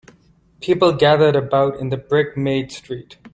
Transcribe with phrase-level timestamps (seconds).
[0.61, 3.17] People gathered about in the brick made street.